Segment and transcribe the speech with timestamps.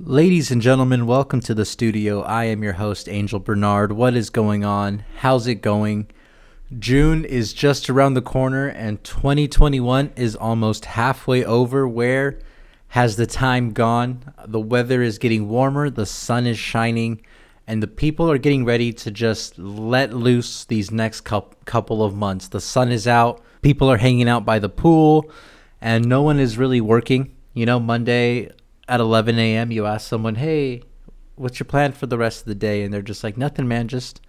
[0.00, 2.22] Ladies and gentlemen, welcome to the studio.
[2.22, 3.92] I am your host, Angel Bernard.
[3.92, 5.04] What is going on?
[5.18, 6.08] How's it going?
[6.80, 11.86] June is just around the corner and 2021 is almost halfway over.
[11.86, 12.40] Where
[12.88, 14.34] has the time gone?
[14.44, 17.24] The weather is getting warmer, the sun is shining,
[17.68, 22.48] and the people are getting ready to just let loose these next couple of months.
[22.48, 25.30] The sun is out, people are hanging out by the pool,
[25.80, 27.36] and no one is really working.
[27.52, 28.50] You know, Monday
[28.88, 30.82] at 11 a.m., you ask someone, hey,
[31.36, 32.82] what's your plan for the rest of the day?
[32.82, 34.20] And they're just like, nothing, man, just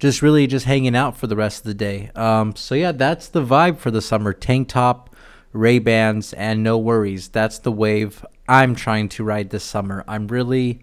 [0.00, 2.10] just really just hanging out for the rest of the day.
[2.16, 4.32] Um, so yeah, that's the vibe for the summer.
[4.32, 5.14] Tank top,
[5.52, 7.28] Ray Bans, and no worries.
[7.28, 10.04] That's the wave I'm trying to ride this summer.
[10.08, 10.82] I'm really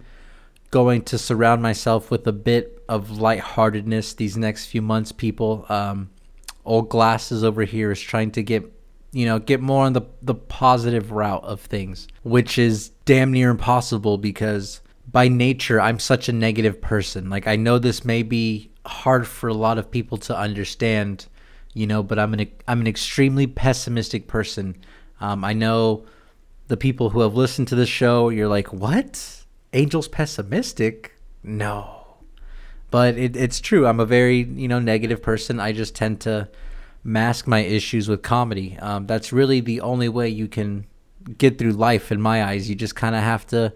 [0.72, 5.12] going to surround myself with a bit of lightheartedness these next few months.
[5.12, 6.10] People, um,
[6.64, 8.72] old glasses over here is trying to get
[9.12, 13.50] you know get more on the the positive route of things, which is damn near
[13.50, 17.30] impossible because by nature I'm such a negative person.
[17.30, 21.28] Like I know this may be hard for a lot of people to understand,
[21.74, 22.04] you know.
[22.04, 24.78] But I'm an I'm an extremely pessimistic person.
[25.20, 26.06] Um, I know
[26.68, 28.30] the people who have listened to the show.
[28.30, 29.44] You're like, what?
[29.74, 31.14] Angel's pessimistic?
[31.44, 32.18] No,
[32.92, 33.88] but it, it's true.
[33.88, 35.60] I'm a very you know negative person.
[35.60, 36.48] I just tend to
[37.04, 38.78] mask my issues with comedy.
[38.80, 40.86] Um, that's really the only way you can
[41.38, 42.70] get through life in my eyes.
[42.70, 43.74] You just kind of have to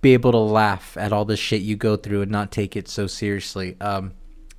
[0.00, 2.88] be able to laugh at all the shit you go through and not take it
[2.88, 3.76] so seriously.
[3.80, 4.12] Um,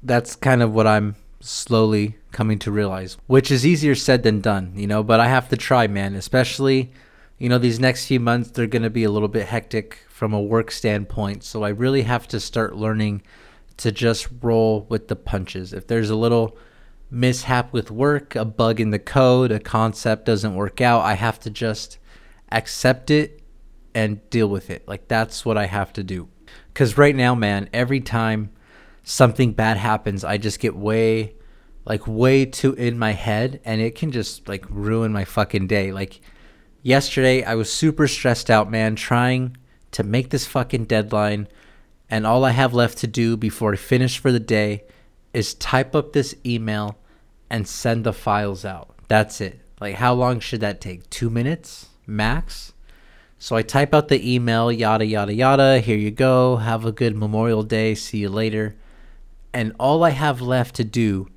[0.04, 4.74] that's kind of what I'm slowly coming to realize, which is easier said than done,
[4.76, 6.92] you know, but I have to try, man, especially,
[7.38, 10.34] you know, these next few months, they're going to be a little bit hectic from
[10.34, 11.44] a work standpoint.
[11.44, 13.22] So I really have to start learning
[13.78, 15.74] to just roll with the punches.
[15.74, 16.58] If there's a little
[17.10, 21.40] mishap with work, a bug in the code, a concept doesn't work out, I have
[21.42, 21.98] to just
[22.52, 23.42] accept it
[23.94, 24.88] and deal with it.
[24.88, 26.30] Like that's what I have to do.
[26.74, 28.52] Cuz right now, man, every time
[29.04, 31.34] something bad happens, I just get way
[31.86, 35.94] like way too in my head and it can just like ruin my fucking day.
[35.94, 36.20] Like
[36.84, 39.56] yesterday, I was super stressed out, man, trying
[39.92, 41.48] to make this fucking deadline
[42.10, 44.84] and all I have left to do before I finish for the day
[45.34, 46.98] is type up this email
[47.50, 48.96] and send the files out.
[49.08, 49.62] That's it.
[49.80, 51.10] Like how long should that take?
[51.10, 52.74] 2 minutes max?
[53.40, 55.80] So I type out the email, yada, yada, yada.
[55.80, 56.56] Here you go.
[56.58, 57.94] Have a good Memorial Day.
[57.94, 58.76] See you later.
[59.54, 61.28] And all I have left to do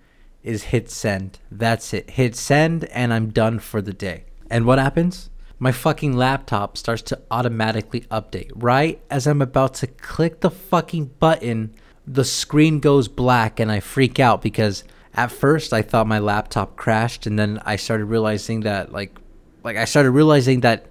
[0.43, 1.39] is hit send.
[1.51, 2.11] That's it.
[2.11, 4.25] Hit send, and I'm done for the day.
[4.51, 5.28] And what happens?
[5.59, 8.51] My fucking laptop starts to automatically update.
[8.55, 11.75] Right as I'm about to click the fucking button,
[12.06, 14.84] the screen goes black, and I freak out because
[15.15, 19.16] at first I thought my laptop crashed, and then I started realizing that, like,
[19.62, 20.87] like I started realizing that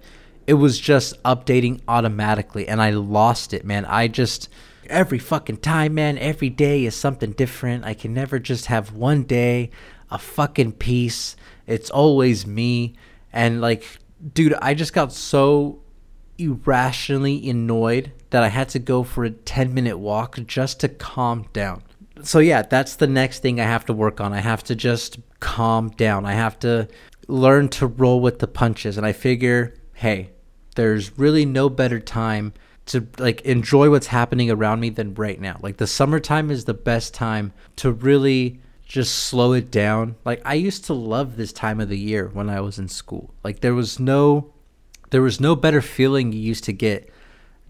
[0.46, 3.84] it was just updating automatically and I lost it, man.
[3.84, 4.48] I just
[4.88, 7.84] every fucking time, man, every day is something different.
[7.84, 9.70] I can never just have one day
[10.10, 11.36] a fucking peace.
[11.66, 12.94] It's always me
[13.32, 13.86] and like
[14.34, 15.79] dude, I just got so
[16.40, 21.46] irrationally annoyed that I had to go for a 10 minute walk just to calm
[21.52, 21.82] down.
[22.22, 24.32] So, yeah, that's the next thing I have to work on.
[24.32, 26.26] I have to just calm down.
[26.26, 26.88] I have to
[27.28, 28.96] learn to roll with the punches.
[28.96, 30.30] And I figure, hey,
[30.76, 32.52] there's really no better time
[32.86, 35.58] to like enjoy what's happening around me than right now.
[35.62, 40.16] Like the summertime is the best time to really just slow it down.
[40.24, 43.32] Like I used to love this time of the year when I was in school.
[43.44, 44.52] Like there was no
[45.10, 47.12] there was no better feeling you used to get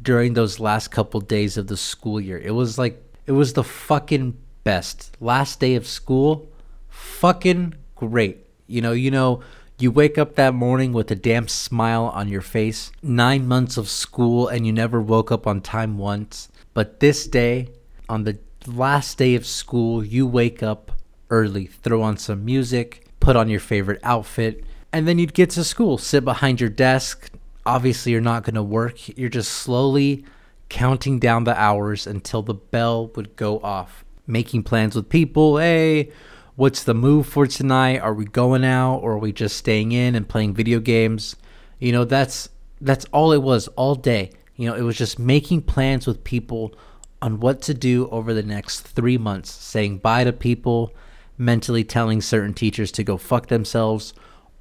[0.02, 2.38] during those last couple days of the school year.
[2.38, 5.16] It was like it was the fucking best.
[5.20, 6.48] Last day of school,
[6.88, 8.46] fucking great.
[8.66, 9.42] You know, you know
[9.78, 12.92] you wake up that morning with a damn smile on your face.
[13.02, 16.50] Nine months of school and you never woke up on time once.
[16.74, 17.70] But this day,
[18.08, 20.92] on the last day of school, you wake up
[21.30, 25.64] early, throw on some music, put on your favorite outfit, and then you'd get to
[25.64, 27.30] school, sit behind your desk.
[27.66, 29.16] Obviously, you're not going to work.
[29.18, 30.24] You're just slowly
[30.68, 34.04] counting down the hours until the bell would go off.
[34.26, 35.58] Making plans with people.
[35.58, 36.12] Hey,
[36.56, 37.98] what's the move for tonight?
[37.98, 41.36] Are we going out or are we just staying in and playing video games?
[41.78, 42.48] You know, that's
[42.80, 44.30] that's all it was all day.
[44.56, 46.74] You know, it was just making plans with people
[47.22, 50.94] on what to do over the next 3 months, saying bye to people,
[51.36, 54.14] mentally telling certain teachers to go fuck themselves,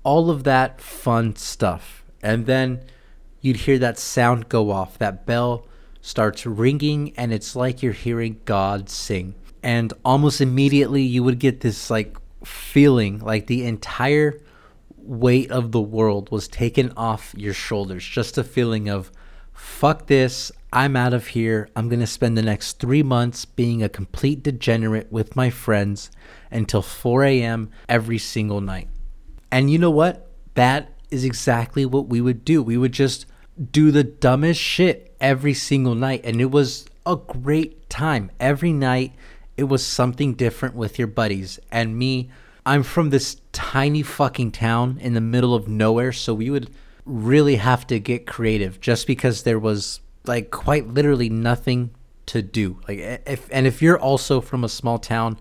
[0.03, 2.03] all of that fun stuff.
[2.21, 2.83] And then
[3.41, 5.67] you'd hear that sound go off, that bell
[6.01, 11.61] starts ringing and it's like you're hearing God sing and almost immediately you would get
[11.61, 14.39] this like feeling like the entire
[14.97, 19.11] weight of the world was taken off your shoulders just a feeling of
[19.53, 20.51] fuck this.
[20.71, 21.67] I'm out of here.
[21.75, 26.11] I'm going to spend the next three months being a complete degenerate with my friends
[26.51, 27.71] until 4 a.m.
[27.89, 28.87] every single night.
[29.51, 30.29] And you know what?
[30.55, 32.61] That is exactly what we would do.
[32.61, 33.25] We would just
[33.71, 36.21] do the dumbest shit every single night.
[36.23, 38.31] And it was a great time.
[38.39, 39.13] Every night,
[39.57, 41.59] it was something different with your buddies.
[41.71, 42.29] And me,
[42.65, 46.13] I'm from this tiny fucking town in the middle of nowhere.
[46.13, 46.69] So we would
[47.05, 51.89] really have to get creative just because there was like quite literally nothing
[52.27, 52.79] to do.
[52.87, 55.37] Like if and if you're also from a small town,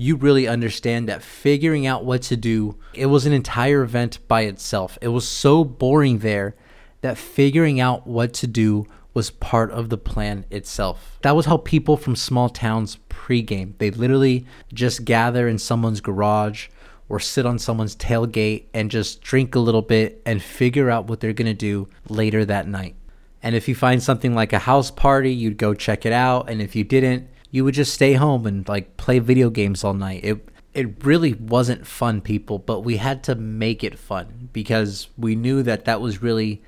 [0.00, 4.42] you really understand that figuring out what to do, it was an entire event by
[4.42, 4.96] itself.
[5.02, 6.54] It was so boring there
[7.00, 11.18] that figuring out what to do was part of the plan itself.
[11.22, 13.76] That was how people from small towns pregame.
[13.78, 16.68] They literally just gather in someone's garage
[17.08, 21.18] or sit on someone's tailgate and just drink a little bit and figure out what
[21.18, 22.94] they're going to do later that night.
[23.42, 26.48] And if you find something like a house party, you'd go check it out.
[26.48, 29.94] And if you didn't, you would just stay home and like play video games all
[29.94, 30.24] night.
[30.24, 35.34] It it really wasn't fun, people, but we had to make it fun because we
[35.34, 36.62] knew that that was really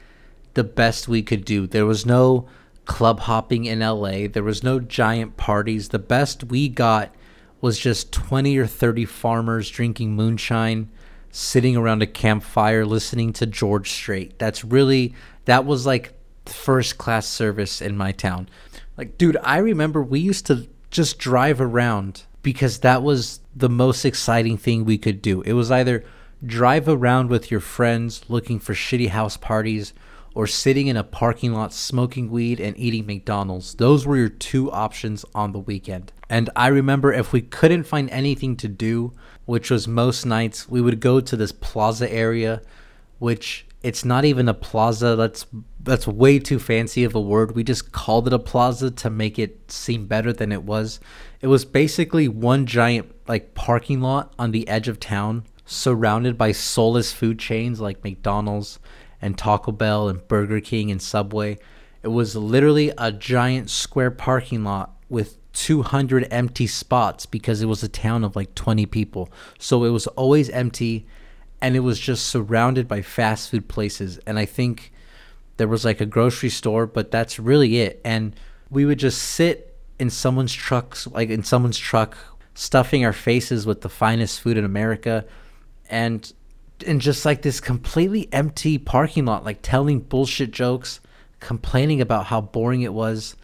[0.55, 1.67] the best we could do.
[1.67, 2.49] There was no
[2.87, 4.27] club hopping in LA.
[4.27, 5.91] There was no giant parties.
[5.91, 7.15] The best we got
[7.61, 10.91] was just 20 or 30 farmers drinking moonshine,
[11.31, 14.39] sitting around a campfire listening to George Strait.
[14.39, 16.15] That's really that was like
[16.47, 18.49] first class service in my town.
[19.01, 24.05] Like dude, I remember we used to just drive around because that was the most
[24.05, 25.41] exciting thing we could do.
[25.41, 26.05] It was either
[26.45, 29.95] drive around with your friends looking for shitty house parties
[30.35, 33.77] or sitting in a parking lot smoking weed and eating McDonald's.
[33.77, 36.13] Those were your two options on the weekend.
[36.29, 39.15] And I remember if we couldn't find anything to do,
[39.47, 42.61] which was most nights, we would go to this plaza area,
[43.19, 45.17] which it's not even a plaza.
[45.17, 45.47] That's
[45.83, 47.55] that's way too fancy of a word.
[47.55, 51.01] We just called it a plaza to make it seem better than it was.
[51.41, 56.53] It was basically one giant like parking lot on the edge of town surrounded by
[56.53, 58.79] soulless food chains like McDonald's
[59.23, 61.59] and Taco Bell and Burger King and Subway.
[62.03, 67.83] It was literally a giant square parking lot with 200 empty spots because it was
[67.83, 69.31] a town of like 20 people.
[69.59, 71.07] So it was always empty
[71.61, 74.19] and it was just surrounded by fast food places.
[74.27, 74.93] And I think
[75.61, 78.01] there was like a grocery store, but that's really it.
[78.03, 78.35] And
[78.71, 82.17] we would just sit in someone's trucks, like in someone's truck,
[82.55, 85.27] stuffing our faces with the finest food in America.
[85.91, 86.33] And
[86.87, 90.99] in just like this completely empty parking lot, like telling bullshit jokes,
[91.41, 93.37] complaining about how boring it was.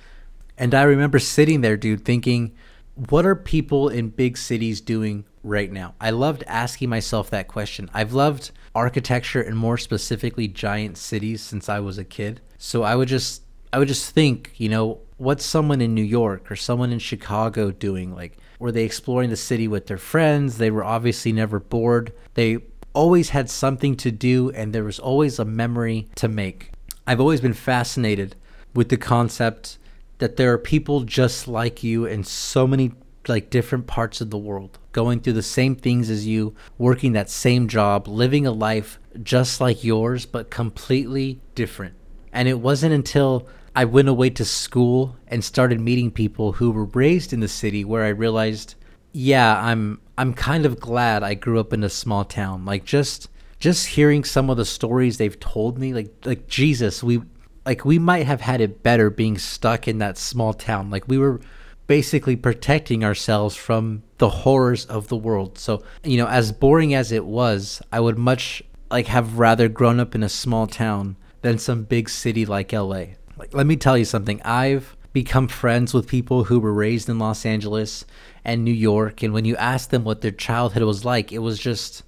[0.57, 2.57] And I remember sitting there, dude, thinking,
[2.95, 5.95] what are people in big cities doing right now?
[6.01, 7.89] I loved asking myself that question.
[7.95, 12.41] I've loved architecture and more specifically giant cities since I was a kid.
[12.59, 16.51] So I would just I would just think, you know, what's someone in New York
[16.51, 18.15] or someone in Chicago doing?
[18.15, 20.59] Like were they exploring the city with their friends?
[20.59, 22.13] They were obviously never bored.
[22.35, 22.59] They
[22.93, 26.73] always had something to do and there was always a memory to make.
[27.07, 28.35] I've always been fascinated
[28.75, 29.79] with the concept
[30.19, 32.93] that there are people just like you in so many
[33.29, 37.31] like different parts of the world going through the same things as you working that
[37.31, 41.95] same job living a life just like yours but completely different
[42.33, 46.85] and it wasn't until i went away to school and started meeting people who were
[46.87, 48.75] raised in the city where i realized
[49.13, 52.65] yeah i'm I'm kind of glad I grew up in a small town.
[52.65, 53.29] Like just
[53.59, 57.23] just hearing some of the stories they've told me, like like Jesus, we
[57.65, 60.91] like we might have had it better being stuck in that small town.
[60.91, 61.41] Like we were
[61.87, 65.59] basically protecting ourselves from the horrors of the world.
[65.59, 70.01] So, you know, as boring as it was, I would much like have rather grown
[70.01, 73.05] up in a small town than some big city like LA.
[73.37, 74.41] Like let me tell you something.
[74.45, 78.05] I've become friends with people who were raised in Los Angeles
[78.45, 81.59] and New York and when you ask them what their childhood was like it was
[81.59, 82.03] just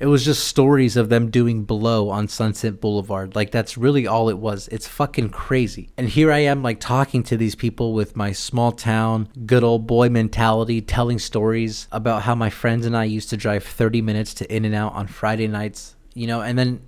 [0.00, 3.34] it was just stories of them doing blow on Sunset Boulevard.
[3.34, 4.68] Like that's really all it was.
[4.68, 5.90] It's fucking crazy.
[5.96, 9.86] And here I am like talking to these people with my small town good old
[9.86, 14.34] boy mentality telling stories about how my friends and I used to drive 30 minutes
[14.34, 16.80] to In-N-Out on Friday nights you know and then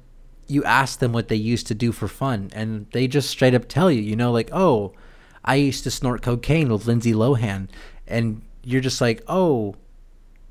[0.47, 3.69] you ask them what they used to do for fun and they just straight up
[3.69, 4.93] tell you you know like oh
[5.47, 7.69] I used to snort cocaine with Lindsay Lohan.
[8.07, 9.77] And you're just like, oh,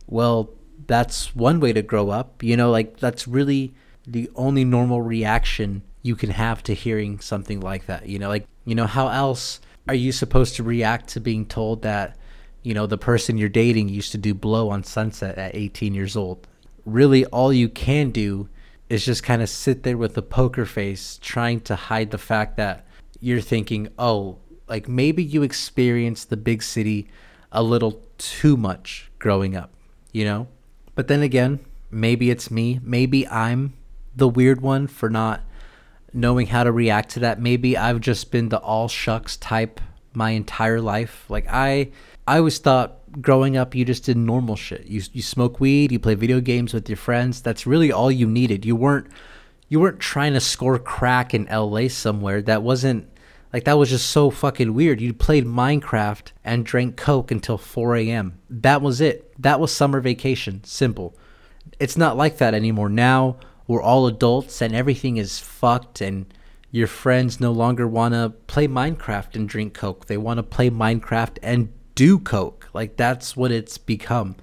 [0.08, 0.50] well,
[0.88, 2.44] that's one way to grow up.
[2.44, 3.74] You know, like that's really
[4.08, 8.08] the only normal reaction you can have to hearing something like that.
[8.08, 11.82] You know, like, you know, how else are you supposed to react to being told
[11.82, 12.18] that,
[12.62, 16.16] you know, the person you're dating used to do blow on Sunset at 18 years
[16.16, 16.48] old?
[16.86, 18.50] Really, all you can do
[18.90, 22.58] is just kind of sit there with a poker face trying to hide the fact
[22.58, 22.86] that
[23.20, 27.08] you're thinking, oh, like maybe you experienced the big city
[27.52, 29.72] a little too much growing up,
[30.12, 30.48] you know?
[30.96, 31.60] But then again,
[31.92, 32.80] maybe it's me.
[32.82, 33.74] Maybe I'm
[34.16, 35.42] the weird one for not
[36.14, 37.42] knowing how to react to that.
[37.42, 39.82] Maybe I've just been the all shucks type
[40.14, 41.26] my entire life.
[41.30, 41.92] Like I
[42.26, 44.86] I always thought growing up you just did normal shit.
[44.88, 47.42] You you smoke weed, you play video games with your friends.
[47.42, 48.66] That's really all you needed.
[48.66, 49.08] You weren't
[49.68, 52.42] you weren't trying to score crack in LA somewhere.
[52.42, 53.10] That wasn't
[53.56, 55.00] like that was just so fucking weird.
[55.00, 58.38] You played Minecraft and drank Coke until 4 a.m.
[58.50, 59.34] That was it.
[59.42, 60.62] That was summer vacation.
[60.66, 61.16] Simple.
[61.80, 62.90] It's not like that anymore.
[62.90, 66.26] Now we're all adults and everything is fucked and
[66.70, 70.08] your friends no longer want to play Minecraft and drink Coke.
[70.08, 72.68] They want to play Minecraft and do Coke.
[72.74, 74.36] Like that's what it's become.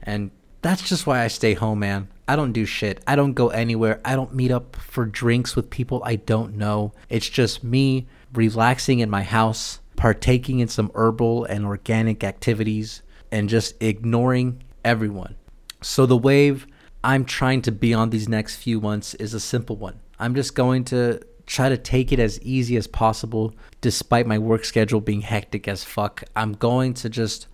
[0.00, 0.30] And
[0.62, 2.06] that's just why I stay home, man.
[2.28, 3.02] I don't do shit.
[3.04, 4.00] I don't go anywhere.
[4.04, 6.92] I don't meet up for drinks with people I don't know.
[7.08, 13.48] It's just me relaxing in my house, partaking in some herbal and organic activities, and
[13.48, 15.36] just ignoring everyone.
[15.82, 16.66] So, the wave
[17.02, 20.00] I'm trying to be on these next few months is a simple one.
[20.18, 24.64] I'm just going to try to take it as easy as possible despite my work
[24.64, 26.22] schedule being hectic as fuck.
[26.36, 27.46] I'm going to just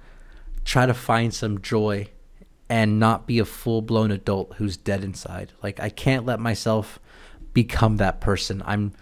[0.65, 2.09] try to find some joy
[2.69, 5.53] and not be a full-blown adult who's dead inside.
[5.63, 6.99] Like I can't let myself
[7.55, 8.63] become that person.
[8.67, 8.93] I'm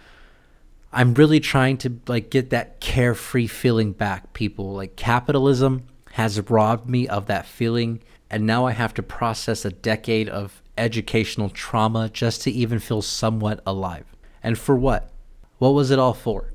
[0.95, 4.71] I'm really trying to like get that carefree feeling back, people.
[4.71, 5.83] Like capitalism
[6.13, 10.61] has robbed me of that feeling and now I have to process a decade of
[10.77, 14.05] educational trauma just to even feel somewhat alive.
[14.41, 15.11] And for what?
[15.57, 16.53] What was it all for?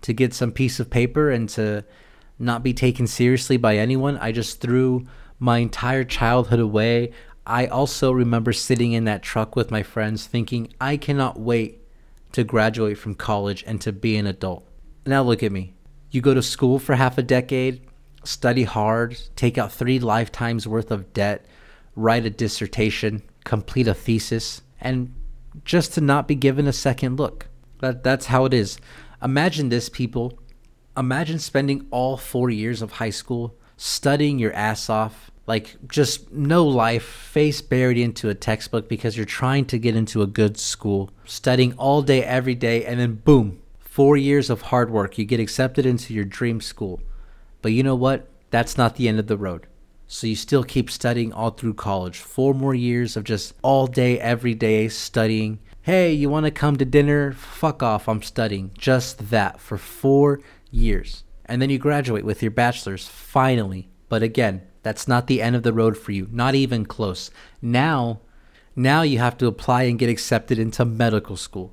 [0.00, 1.84] To get some piece of paper and to
[2.38, 4.16] not be taken seriously by anyone?
[4.16, 5.06] I just threw
[5.38, 7.12] my entire childhood away.
[7.46, 11.81] I also remember sitting in that truck with my friends thinking, I cannot wait
[12.32, 14.66] to graduate from college and to be an adult.
[15.06, 15.74] Now look at me.
[16.10, 17.86] You go to school for half a decade,
[18.24, 21.46] study hard, take out three lifetimes worth of debt,
[21.96, 25.14] write a dissertation, complete a thesis, and
[25.64, 27.48] just to not be given a second look.
[27.80, 28.78] That that's how it is.
[29.22, 30.38] Imagine this, people.
[30.96, 36.64] Imagine spending all four years of high school studying your ass off, like just no
[36.64, 41.10] life, face buried into a textbook because you're trying to get into a good school,
[41.24, 45.40] studying all day, every day, and then boom, four years of hard work, you get
[45.40, 47.02] accepted into your dream school.
[47.60, 48.28] But you know what?
[48.50, 49.66] That's not the end of the road.
[50.06, 52.18] So you still keep studying all through college.
[52.18, 55.58] Four more years of just all day, every day studying.
[55.80, 57.32] Hey, you want to come to dinner?
[57.32, 58.72] Fuck off, I'm studying.
[58.76, 61.24] Just that for four years.
[61.46, 63.88] And then you graduate with your bachelor's, finally.
[64.08, 67.30] But again, that's not the end of the road for you, not even close.
[67.60, 68.20] Now,
[68.74, 71.72] now you have to apply and get accepted into medical school.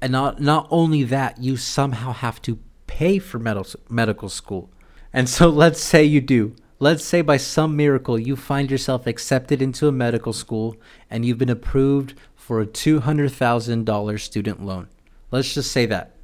[0.00, 4.70] And not, not only that, you somehow have to pay for med- medical school.
[5.12, 6.54] And so let's say you do.
[6.78, 10.76] Let's say by some miracle you find yourself accepted into a medical school
[11.08, 14.88] and you've been approved for a $200,000 student loan.
[15.30, 16.14] Let's just say that.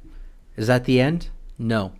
[0.55, 1.29] Is that the end?
[1.57, 1.93] No,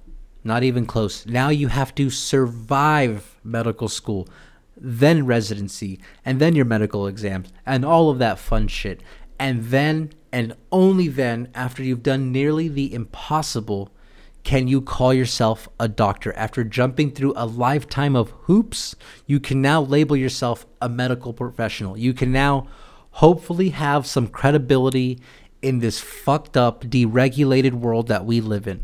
[0.43, 1.25] not even close.
[1.25, 4.27] Now you have to survive medical school,
[4.75, 9.01] then residency, and then your medical exams, and all of that fun shit.
[9.39, 13.91] And then, and only then, after you've done nearly the impossible,
[14.43, 16.33] can you call yourself a doctor?
[16.33, 18.95] After jumping through a lifetime of hoops,
[19.27, 21.97] you can now label yourself a medical professional.
[21.97, 22.67] You can now
[23.11, 25.19] hopefully have some credibility
[25.61, 28.83] in this fucked up, deregulated world that we live in.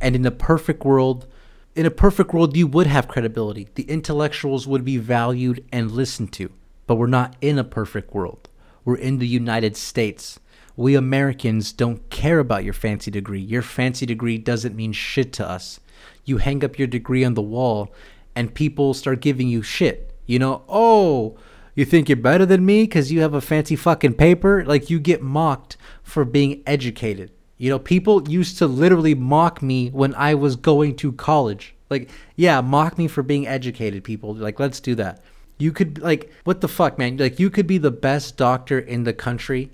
[0.00, 1.26] And in a perfect world,
[1.74, 3.68] in a perfect world, you would have credibility.
[3.74, 6.50] The intellectuals would be valued and listened to.
[6.86, 8.48] But we're not in a perfect world.
[8.84, 10.40] We're in the United States.
[10.76, 13.40] We Americans don't care about your fancy degree.
[13.40, 15.78] Your fancy degree doesn't mean shit to us.
[16.24, 17.92] You hang up your degree on the wall
[18.34, 20.14] and people start giving you shit.
[20.26, 21.36] You know, oh,
[21.74, 24.64] you think you're better than me because you have a fancy fucking paper?
[24.64, 27.30] Like you get mocked for being educated.
[27.60, 31.74] You know, people used to literally mock me when I was going to college.
[31.90, 34.34] Like, yeah, mock me for being educated, people.
[34.34, 35.22] Like, let's do that.
[35.58, 37.18] You could, like, what the fuck, man?
[37.18, 39.70] Like, you could be the best doctor in the country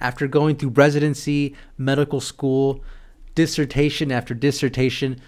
[0.00, 2.82] after going through residency, medical school,
[3.36, 5.20] dissertation after dissertation,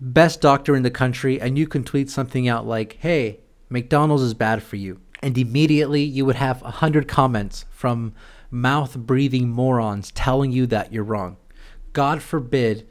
[0.00, 3.38] best doctor in the country, and you can tweet something out like, hey,
[3.68, 4.98] McDonald's is bad for you.
[5.22, 8.14] And immediately you would have a hundred comments from
[8.50, 11.36] mouth breathing morons telling you that you're wrong.
[11.92, 12.86] God forbid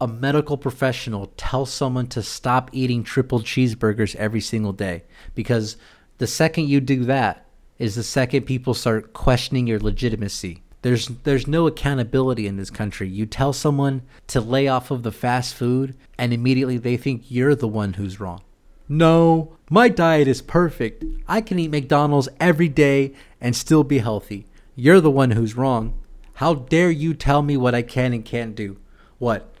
[0.00, 5.76] a medical professional tell someone to stop eating triple cheeseburgers every single day because
[6.18, 7.46] the second you do that
[7.78, 13.08] is the second people start questioning your legitimacy There's there's no accountability in this country.
[13.08, 17.54] You tell someone to lay off of the fast food and immediately they think you're
[17.54, 18.42] the one who's wrong.
[18.88, 21.02] No, my diet is perfect.
[21.26, 24.46] I can eat McDonald's every day and still be healthy.
[24.76, 25.94] You're the one who's wrong.
[26.34, 28.76] How dare you tell me what I can and can't do?
[29.18, 29.52] What?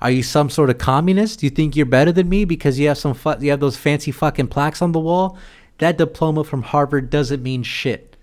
[0.00, 1.42] Are you some sort of communist?
[1.42, 4.10] You think you're better than me because you have some fu- you have those fancy
[4.10, 5.38] fucking plaques on the wall?
[5.78, 8.16] That diploma from Harvard doesn't mean shit.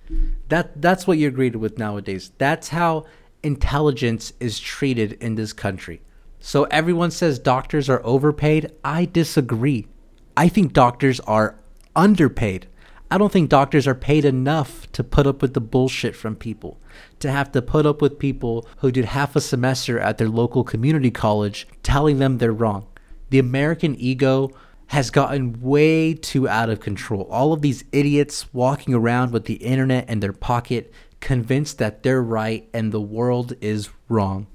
[0.50, 2.32] That that's what you're greeted with nowadays.
[2.38, 3.06] That's how
[3.44, 6.02] intelligence is treated in this country.
[6.40, 8.72] So everyone says doctors are overpaid.
[8.84, 9.88] I disagree.
[10.36, 11.56] I think doctors are
[11.96, 12.68] underpaid.
[13.12, 16.80] I don't think doctors are paid enough to put up with the bullshit from people.
[17.20, 20.64] To have to put up with people who did half a semester at their local
[20.64, 22.88] community college telling them they're wrong.
[23.30, 24.52] The American ego
[24.88, 27.28] has gotten way too out of control.
[27.30, 32.22] All of these idiots walking around with the internet in their pocket, convinced that they're
[32.22, 34.48] right and the world is wrong.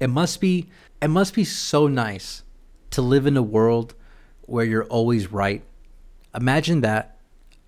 [0.00, 0.68] It must be
[1.02, 2.42] it must be so nice
[2.90, 3.94] to live in a world
[4.42, 5.62] where you're always right.
[6.34, 7.19] Imagine that.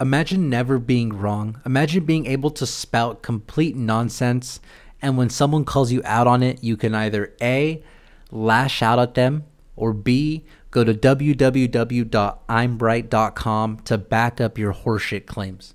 [0.03, 1.61] Imagine never being wrong.
[1.65, 4.61] Imagine being able to spout complete nonsense
[5.01, 7.83] and when someone calls you out on it, you can either A
[8.31, 9.45] lash out at them
[9.77, 15.75] or B go to www.imbright.com to back up your horseshit claims.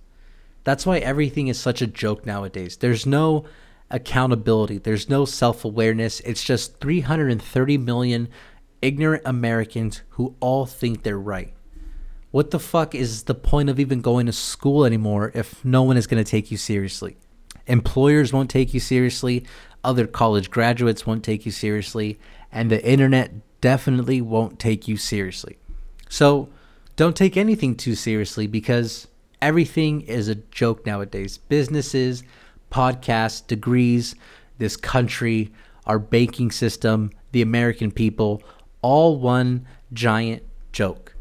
[0.63, 2.77] That's why everything is such a joke nowadays.
[2.77, 3.45] There's no
[3.89, 6.19] accountability, there's no self awareness.
[6.21, 8.27] It's just 330 million
[8.81, 11.53] ignorant Americans who all think they're right.
[12.37, 15.97] What the fuck is the point of even going to school anymore if no one
[15.97, 17.17] is going to take you seriously?
[17.65, 19.43] Employers won't take you seriously,
[19.83, 22.19] other college graduates won't take you seriously,
[22.51, 25.57] and the internet definitely won't take you seriously.
[26.09, 26.49] So
[26.95, 29.07] don't take anything too seriously because
[29.41, 31.39] everything is a joke nowadays.
[31.39, 32.23] Businesses,
[32.71, 34.13] podcasts, degrees,
[34.59, 35.51] this country,
[35.87, 38.43] our banking system, the American people,
[38.83, 41.15] all one giant joke.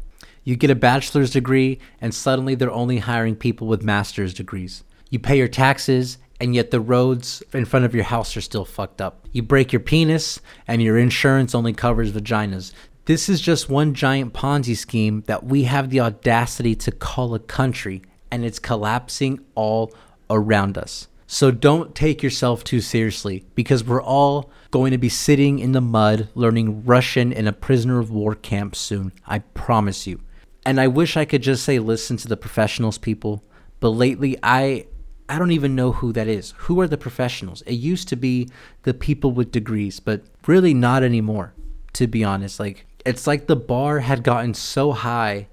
[0.47, 4.85] You get a bachelor's degree, and suddenly they're only hiring people with master's degrees.
[5.09, 8.63] You pay your taxes, and yet the roads in front of your house are still
[8.63, 9.27] fucked up.
[9.33, 12.71] You break your penis, and your insurance only covers vaginas.
[13.03, 17.39] This is just one giant Ponzi scheme that we have the audacity to call a
[17.39, 19.93] country, and it's collapsing all
[20.29, 21.09] around us.
[21.29, 25.81] So don't take yourself too seriously because we're all going to be sitting in the
[25.81, 29.11] mud learning Russian in a prisoner of war camp soon.
[29.25, 30.21] I promise you.
[30.67, 33.41] And I wish I could just say listen to the professionals people,
[33.79, 34.87] but lately I
[35.29, 36.53] I don't even know who that is.
[36.57, 37.61] Who are the professionals?
[37.61, 38.49] It used to be
[38.83, 41.53] the people with degrees, but really not anymore,
[41.93, 42.59] to be honest.
[42.59, 45.47] Like it's like the bar had gotten so high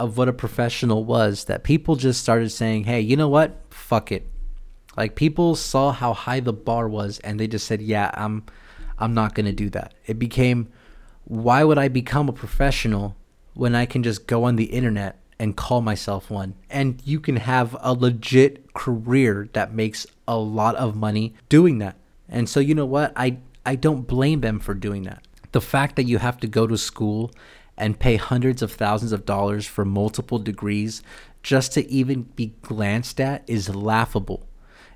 [0.00, 3.60] of what a professional was that people just started saying, "Hey, you know what?
[3.68, 4.26] Fuck it.
[4.96, 8.44] Like people saw how high the bar was and they just said, "Yeah, I'm
[8.96, 10.68] I'm not going to do that." It became
[11.24, 13.16] why would I become a professional
[13.56, 16.54] when I can just go on the internet and call myself one?
[16.70, 21.96] And you can have a legit career that makes a lot of money doing that.
[22.28, 23.12] And so you know what?
[23.16, 25.26] I I don't blame them for doing that.
[25.52, 27.32] The fact that you have to go to school
[27.76, 31.02] and pay hundreds of thousands of dollars for multiple degrees
[31.42, 34.46] just to even be glanced at is laughable.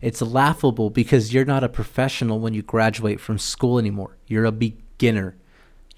[0.01, 4.17] It's laughable because you're not a professional when you graduate from school anymore.
[4.27, 5.37] You're a beginner.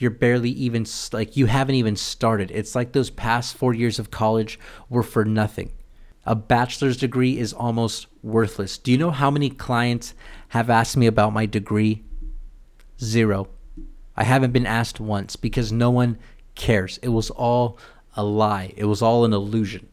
[0.03, 2.51] You're barely even like you haven't even started.
[2.51, 4.59] It's like those past 4 years of college
[4.91, 5.71] were for nothing.
[6.27, 8.79] A bachelor's degree is almost worthless.
[8.79, 10.15] Do you know how many clients
[10.49, 12.03] have asked me about my degree?
[13.01, 13.49] Zero.
[14.17, 16.19] I haven't been asked once because no one
[16.55, 16.99] cares.
[16.99, 17.79] It was all
[18.17, 18.75] a lie.
[18.77, 19.89] It was all an illusion.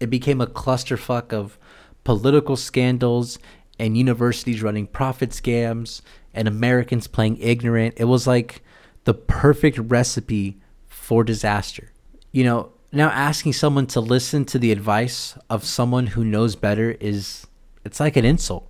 [0.00, 1.58] It became a clusterfuck of
[2.02, 3.38] political scandals
[3.78, 6.00] and universities running profit scams
[6.32, 7.94] and Americans playing ignorant.
[7.98, 8.62] It was like
[9.04, 11.92] the perfect recipe for disaster.
[12.32, 16.92] You know, now asking someone to listen to the advice of someone who knows better
[17.00, 17.46] is
[17.84, 18.68] it's like an insult.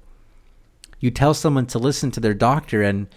[0.99, 3.09] You tell someone to listen to their doctor and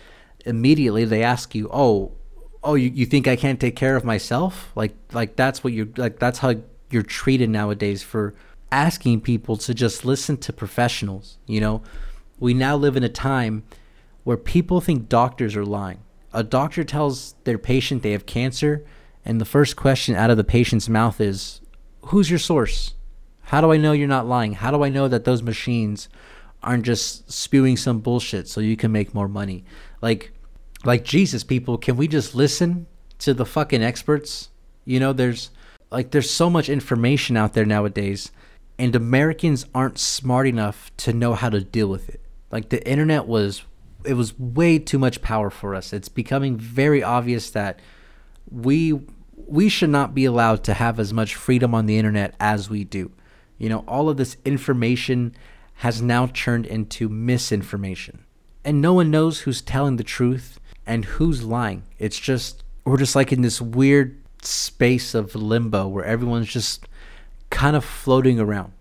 [0.45, 2.13] immediately they ask you, "Oh,
[2.63, 5.89] oh, you, you think I can't take care of myself?" Like like that's what you're
[5.97, 6.56] like that's how
[6.89, 8.34] you're treated nowadays for
[8.71, 11.38] asking people to just listen to professionals.
[11.45, 11.84] You know,
[12.39, 13.63] we now live in a time
[14.23, 15.99] where people think doctors are lying.
[16.33, 18.85] A doctor tells their patient they have cancer,
[19.23, 21.61] and the first question out of the patient's mouth is,
[22.07, 22.95] Who's your source?
[23.43, 24.53] How do I know you're not lying?
[24.53, 26.09] How do I know that those machines
[26.61, 29.63] aren't just spewing some bullshit so you can make more money?
[30.01, 30.31] Like,
[30.83, 32.87] like Jesus, people, can we just listen
[33.19, 34.49] to the fucking experts?
[34.85, 35.51] You know, there's
[35.91, 38.31] like there's so much information out there nowadays
[38.77, 42.21] and Americans aren't smart enough to know how to deal with it.
[42.51, 43.63] Like the internet was
[44.05, 45.93] it was way too much power for us.
[45.93, 47.79] It's becoming very obvious that
[48.49, 48.99] we
[49.35, 52.83] we should not be allowed to have as much freedom on the internet as we
[52.83, 53.11] do.
[53.57, 55.35] You know, all of this information
[55.75, 58.23] has now turned into misinformation.
[58.63, 61.83] And no one knows who's telling the truth and who's lying.
[61.99, 66.87] It's just we're just like in this weird space of limbo where everyone's just
[67.49, 68.73] kind of floating around.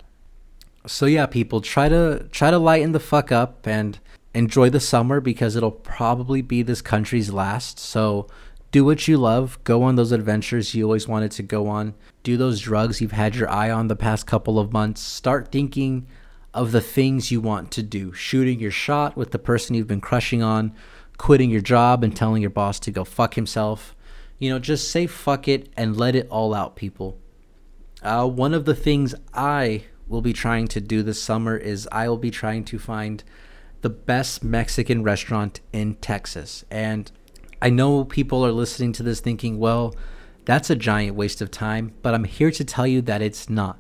[0.87, 3.99] So yeah, people try to try to lighten the fuck up and
[4.35, 7.79] enjoy the summer because it'll probably be this country's last.
[7.79, 8.27] So
[8.71, 12.37] do what you love, go on those adventures you always wanted to go on, do
[12.37, 15.03] those drugs you've had your eye on the past couple of months.
[15.03, 16.07] Start thinking
[16.55, 18.13] of the things you want to do.
[18.13, 20.75] Shooting your shot with the person you've been crushing on,
[21.19, 23.95] quitting your job and telling your boss to go fuck himself.
[24.39, 27.19] You know, just say fuck it and let it all out, people.
[28.03, 32.09] Uh, one of the things I will be trying to do this summer is I
[32.09, 33.23] will be trying to find
[33.83, 36.65] the best Mexican restaurant in Texas.
[36.71, 37.11] And
[37.61, 39.95] I know people are listening to this thinking, well,
[40.45, 43.79] that's a giant waste of time, but I'm here to tell you that it's not.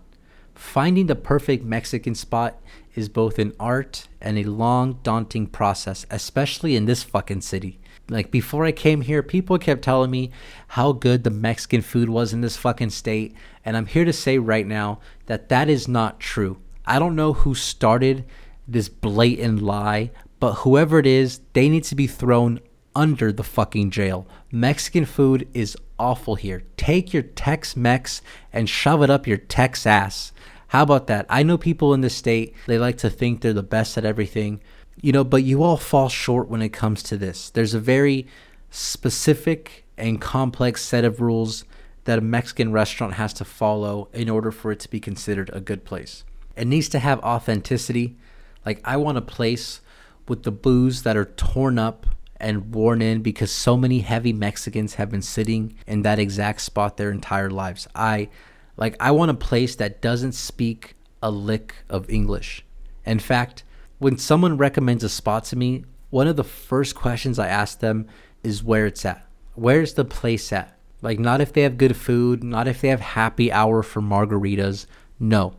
[0.54, 2.60] Finding the perfect Mexican spot
[2.94, 7.80] is both an art and a long, daunting process, especially in this fucking city.
[8.08, 10.30] Like before I came here, people kept telling me
[10.68, 13.34] how good the Mexican food was in this fucking state,
[13.64, 16.60] and I'm here to say right now that that is not true.
[16.84, 18.24] I don't know who started
[18.66, 22.60] this blatant lie, but whoever it is, they need to be thrown
[22.94, 24.26] under the fucking jail.
[24.50, 26.62] Mexican food is awful here.
[26.76, 28.22] Take your Tex Mex
[28.52, 30.32] and shove it up your Tex ass.
[30.68, 31.26] How about that?
[31.28, 34.60] I know people in the state, they like to think they're the best at everything,
[35.00, 37.50] you know, but you all fall short when it comes to this.
[37.50, 38.26] There's a very
[38.70, 41.64] specific and complex set of rules
[42.04, 45.60] that a Mexican restaurant has to follow in order for it to be considered a
[45.60, 46.24] good place.
[46.56, 48.16] It needs to have authenticity.
[48.64, 49.80] Like, I want a place
[50.28, 52.06] with the booze that are torn up
[52.42, 56.96] and worn in because so many heavy Mexicans have been sitting in that exact spot
[56.96, 57.86] their entire lives.
[57.94, 58.28] I
[58.76, 62.64] like I want a place that doesn't speak a lick of English.
[63.06, 63.62] In fact,
[63.98, 68.08] when someone recommends a spot to me, one of the first questions I ask them
[68.42, 69.24] is where it's at.
[69.54, 70.76] Where's the place at?
[71.00, 74.86] Like not if they have good food, not if they have happy hour for margaritas.
[75.20, 75.54] No.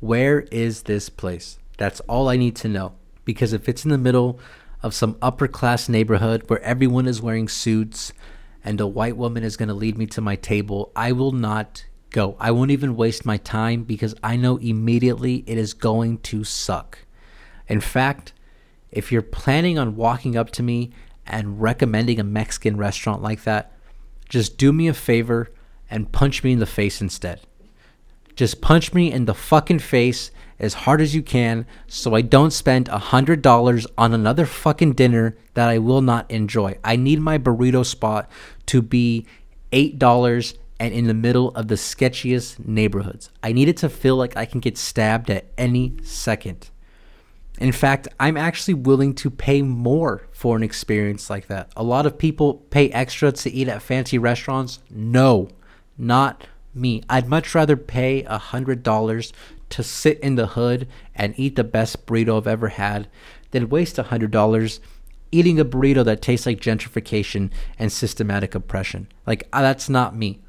[0.00, 1.58] Where is this place?
[1.76, 2.94] That's all I need to know.
[3.24, 4.38] Because if it's in the middle
[4.82, 8.12] of some upper class neighborhood where everyone is wearing suits
[8.62, 11.84] and a white woman is going to lead me to my table, I will not
[12.10, 12.36] go.
[12.38, 16.98] I won't even waste my time because I know immediately it is going to suck.
[17.66, 18.32] In fact,
[18.90, 20.92] if you're planning on walking up to me
[21.26, 23.72] and recommending a Mexican restaurant like that,
[24.28, 25.50] just do me a favor
[25.90, 27.40] and punch me in the face instead.
[28.36, 32.52] Just punch me in the fucking face as hard as you can so I don't
[32.52, 36.78] spend a hundred dollars on another fucking dinner that I will not enjoy.
[36.84, 38.30] I need my burrito spot
[38.66, 39.26] to be
[39.72, 43.30] eight dollars and in the middle of the sketchiest neighborhoods.
[43.42, 46.70] I need it to feel like I can get stabbed at any second.
[47.58, 51.70] In fact, I'm actually willing to pay more for an experience like that.
[51.76, 54.80] A lot of people pay extra to eat at fancy restaurants.
[54.90, 55.48] No,
[55.96, 57.02] not me.
[57.08, 59.32] I'd much rather pay a hundred dollars
[59.74, 63.08] to sit in the hood and eat the best burrito I've ever had
[63.50, 64.80] than waste a hundred dollars
[65.34, 69.08] eating a burrito that tastes like gentrification and systematic oppression.
[69.26, 70.40] Like uh, that's not me.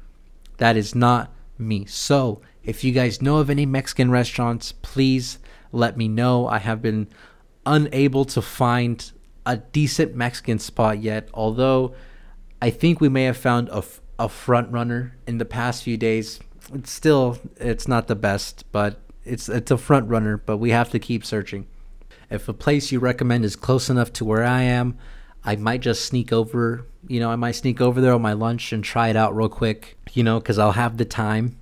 [0.58, 1.86] That is not me.
[1.86, 5.38] So, if you guys know of any Mexican restaurants, please
[5.72, 6.46] let me know.
[6.46, 7.08] I have been
[7.64, 9.10] unable to find
[9.44, 11.94] a decent Mexican spot yet, although
[12.62, 13.82] I think we may have found a,
[14.18, 16.38] a front runner in the past few days.
[16.72, 20.90] It's still it's not the best, but it's it's a front runner, but we have
[20.90, 21.66] to keep searching.
[22.30, 24.98] If a place you recommend is close enough to where I am,
[25.44, 26.86] I might just sneak over.
[27.06, 29.48] You know, I might sneak over there on my lunch and try it out real
[29.48, 29.96] quick.
[30.12, 31.56] You know, because I'll have the time.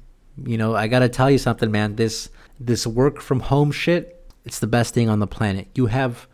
[0.44, 1.96] You know, I gotta tell you something, man.
[1.96, 5.68] This this work from home shit, it's the best thing on the planet.
[5.74, 6.26] You have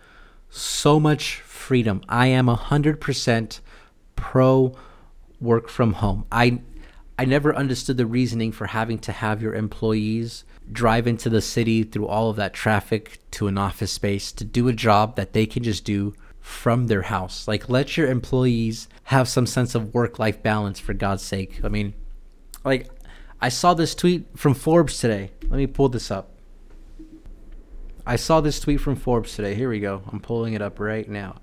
[0.48, 2.02] so much freedom.
[2.08, 3.60] I am a hundred percent
[4.16, 4.76] pro
[5.40, 6.26] work from home.
[6.30, 6.60] I
[7.18, 11.82] I never understood the reasoning for having to have your employees drive into the city
[11.82, 15.46] through all of that traffic to an office space to do a job that they
[15.46, 17.46] can just do from their house.
[17.46, 21.60] Like, let your employees have some sense of work life balance, for God's sake.
[21.62, 21.94] I mean,
[22.64, 22.90] like,
[23.40, 25.30] I saw this tweet from Forbes today.
[25.42, 26.32] Let me pull this up.
[28.06, 29.54] I saw this tweet from Forbes today.
[29.54, 30.02] Here we go.
[30.10, 31.36] I'm pulling it up right now.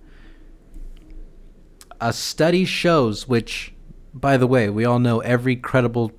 [2.02, 3.74] A study shows, which,
[4.14, 6.12] by the way, we all know every credible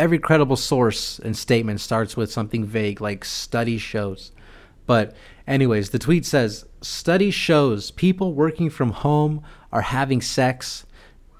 [0.00, 4.32] every credible source and statement starts with something vague like study shows.
[4.86, 5.14] But
[5.50, 10.86] Anyways, the tweet says Study shows people working from home are having sex,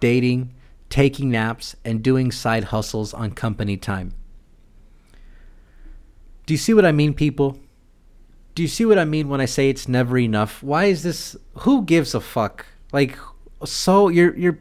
[0.00, 0.52] dating,
[0.88, 4.12] taking naps, and doing side hustles on company time.
[6.44, 7.60] Do you see what I mean, people?
[8.56, 10.60] Do you see what I mean when I say it's never enough?
[10.60, 11.36] Why is this?
[11.58, 12.66] Who gives a fuck?
[12.92, 13.16] Like,
[13.64, 14.58] so you're you're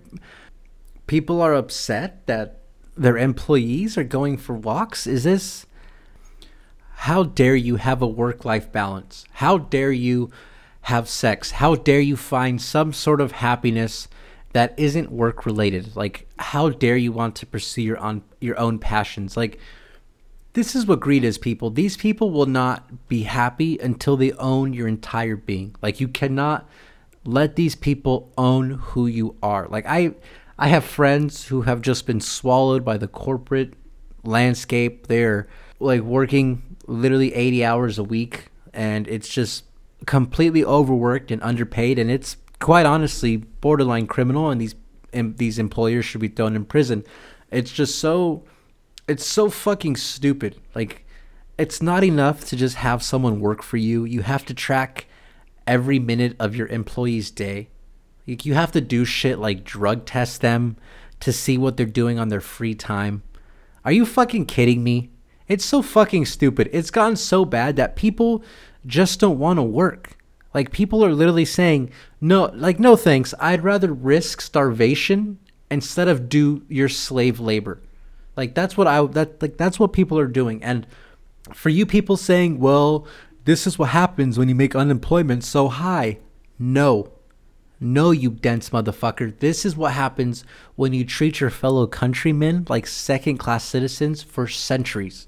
[1.08, 2.59] people are upset that
[3.00, 5.08] their employees are going for walks.
[5.08, 5.66] Is this?
[7.04, 9.24] How dare you have a work life balance?
[9.32, 10.30] How dare you
[10.82, 11.52] have sex?
[11.52, 14.10] How dare you find some sort of happiness
[14.52, 15.96] that isn't work related?
[15.96, 19.38] Like, how dare you want to pursue your own your own passions?
[19.38, 19.60] Like,
[20.54, 21.70] this is what greed is, people.
[21.70, 25.76] These people will not be happy until they own your entire being.
[25.82, 26.68] Like, you cannot
[27.24, 29.68] let these people own who you are.
[29.70, 30.16] Like, I
[30.60, 33.74] I have friends who have just been swallowed by the corporate
[34.24, 35.08] landscape.
[35.08, 35.48] They're
[35.80, 39.64] like working literally 80 hours a week and it's just
[40.06, 44.50] completely overworked and underpaid, and it's quite honestly borderline criminal.
[44.50, 44.76] And these
[45.14, 47.04] and these employers should be thrown in prison.
[47.52, 48.44] It's just so,
[49.08, 50.60] it's so fucking stupid.
[50.76, 51.06] Like,
[51.58, 54.06] it's not enough to just have someone work for you.
[54.06, 55.08] You have to track
[55.66, 57.70] every minute of your employee's day.
[58.28, 60.78] Like, you have to do shit like drug test them
[61.20, 63.24] to see what they're doing on their free time.
[63.84, 65.10] Are you fucking kidding me?
[65.48, 66.70] It's so fucking stupid.
[66.72, 68.44] It's gotten so bad that people
[68.86, 70.16] just don't want to work.
[70.54, 73.34] Like people are literally saying, "No, like no thanks.
[73.40, 77.82] I'd rather risk starvation instead of do your slave labor."
[78.36, 80.64] Like that's what I that like that's what people are doing.
[80.64, 80.88] And
[81.54, 83.08] for you people saying, "Well,
[83.46, 86.20] this is what happens when you make unemployment so high."
[86.58, 87.12] No.
[87.82, 89.38] No, you dense motherfucker.
[89.40, 90.44] This is what happens
[90.76, 95.28] when you treat your fellow countrymen like second class citizens for centuries.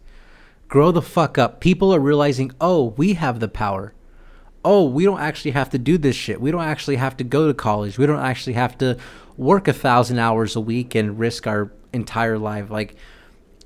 [0.67, 1.61] Grow the fuck up.
[1.61, 3.93] People are realizing, oh, we have the power.
[4.63, 6.41] Oh, we don't actually have to do this shit.
[6.41, 7.97] We don't actually have to go to college.
[7.97, 8.97] We don't actually have to
[9.37, 12.69] work a thousand hours a week and risk our entire life.
[12.69, 12.95] Like,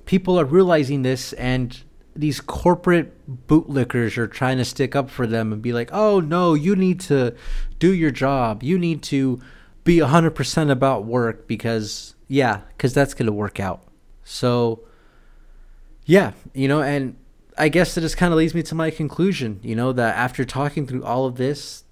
[0.06, 1.78] people are realizing this, and
[2.15, 6.54] these corporate bootlickers are trying to stick up for them and be like, oh, no,
[6.54, 7.36] you need to
[7.78, 8.63] do your job.
[8.63, 9.41] You need to
[9.84, 13.84] be 100% about work because, yeah, because that's going to work out.
[14.23, 14.82] So,
[16.06, 17.17] yeah, you know, and
[17.58, 20.45] I guess it just kind of leads me to my conclusion, you know, that after
[20.45, 21.84] talking through all of this,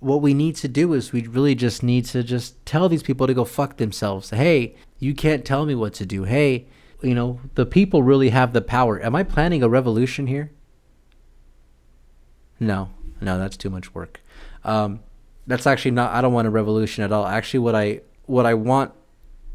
[0.00, 3.26] what we need to do is we really just need to just tell these people
[3.26, 4.28] to go fuck themselves.
[4.28, 6.24] Hey, you can't tell me what to do.
[6.24, 6.66] Hey,
[7.04, 9.02] you know, the people really have the power.
[9.02, 10.50] Am I planning a revolution here?
[12.58, 12.90] No,
[13.20, 14.20] no, that's too much work.
[14.64, 15.00] Um,
[15.46, 16.12] that's actually not.
[16.12, 17.26] I don't want a revolution at all.
[17.26, 18.92] Actually, what I what I want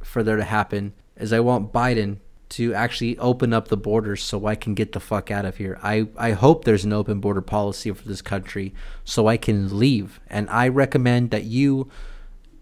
[0.03, 2.17] for there to happen is I want Biden
[2.49, 5.79] to actually open up the borders so I can get the fuck out of here.
[5.83, 10.19] I, I hope there's an open border policy for this country so I can leave.
[10.27, 11.89] And I recommend that you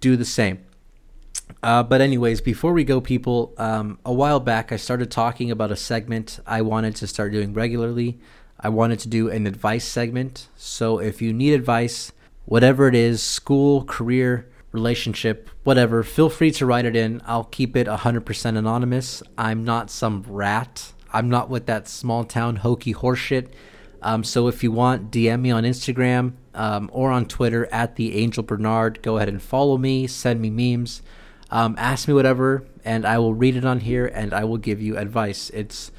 [0.02, 0.60] do the same.
[1.64, 5.72] Uh, but, anyways, before we go, people, um, a while back I started talking about
[5.72, 8.20] a segment I wanted to start doing regularly.
[8.60, 10.48] I wanted to do an advice segment.
[10.56, 12.12] So, if you need advice,
[12.46, 17.22] whatever it is school, career, relationship, whatever, feel free to write it in.
[17.26, 19.24] I'll keep it 100% anonymous.
[19.38, 20.94] I'm not some rat.
[21.12, 23.50] I'm not with that small town hokey horseshit.
[24.02, 28.18] Um, so if you want, DM me on Instagram um, or on Twitter at the
[28.18, 29.02] Angel Bernard.
[29.02, 30.08] Go ahead and follow me.
[30.08, 31.02] Send me memes.
[31.50, 34.82] Um, ask me whatever, and I will read it on here, and I will give
[34.82, 35.50] you advice.
[35.52, 35.92] It's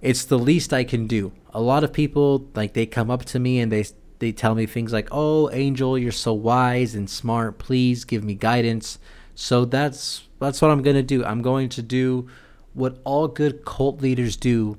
[0.00, 1.32] it's the least I can do.
[1.52, 3.84] A lot of people like they come up to me and they
[4.18, 7.58] they tell me things like, "Oh, Angel, you're so wise and smart.
[7.58, 8.98] Please give me guidance."
[9.34, 11.24] So that's that's what I'm going to do.
[11.24, 12.28] I'm going to do
[12.74, 14.78] what all good cult leaders do,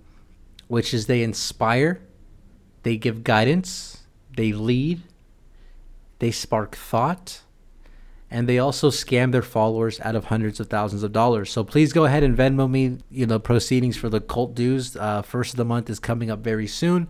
[0.67, 2.01] which is they inspire,
[2.83, 4.03] they give guidance,
[4.35, 5.01] they lead,
[6.19, 7.41] they spark thought,
[8.31, 11.51] and they also scam their followers out of hundreds of thousands of dollars.
[11.51, 14.95] So please go ahead and Venmo me, you know, proceedings for the cult dues.
[14.95, 17.07] Uh, first of the month is coming up very soon.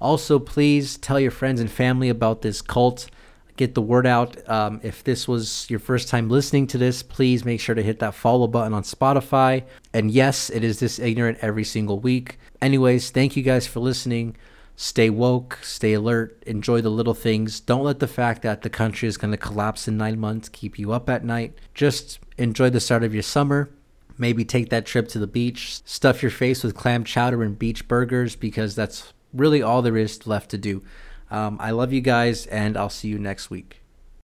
[0.00, 3.08] Also, please tell your friends and family about this cult.
[3.56, 4.48] Get the word out.
[4.48, 7.98] Um, if this was your first time listening to this, please make sure to hit
[7.98, 9.64] that follow button on Spotify.
[9.92, 12.38] And yes, it is this ignorant every single week.
[12.62, 14.36] Anyways, thank you guys for listening.
[14.80, 17.58] Stay woke, stay alert, enjoy the little things.
[17.58, 20.78] Don't let the fact that the country is going to collapse in nine months keep
[20.78, 21.52] you up at night.
[21.74, 23.68] Just enjoy the start of your summer.
[24.18, 25.80] Maybe take that trip to the beach.
[25.84, 30.28] Stuff your face with clam chowder and beach burgers because that's really all there is
[30.28, 30.84] left to do.
[31.28, 33.77] Um, I love you guys, and I'll see you next week.